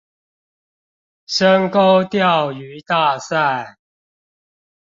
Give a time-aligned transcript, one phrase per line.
[1.27, 3.77] 深溝釣魚大賽